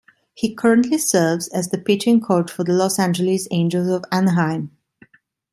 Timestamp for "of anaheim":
3.89-4.75